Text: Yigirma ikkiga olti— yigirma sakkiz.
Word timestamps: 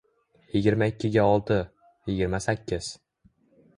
Yigirma 0.53 0.87
ikkiga 0.93 1.27
olti— 1.33 1.59
yigirma 2.11 2.41
sakkiz. 2.49 2.89